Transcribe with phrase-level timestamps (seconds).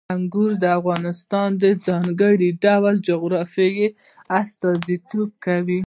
[0.15, 3.87] انګور د افغانستان د ځانګړي ډول جغرافیې
[4.41, 5.79] استازیتوب کوي.